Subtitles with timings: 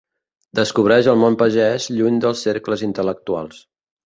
[0.59, 3.63] Descobreix el món pagès, lluny dels cercles intel·lectuals.